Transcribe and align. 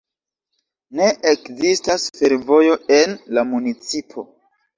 Ne 0.99 1.09
ekzistas 1.31 2.07
fervojo 2.15 2.79
en 2.97 3.15
la 3.37 3.45
municipo. 3.53 4.27